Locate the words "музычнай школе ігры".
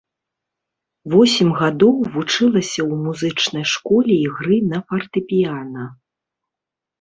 3.03-4.57